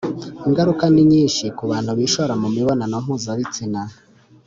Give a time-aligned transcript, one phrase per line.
[0.47, 3.81] Ingaruka ni nyinshi ku bantu bishora mu mibonano mpuzabitsina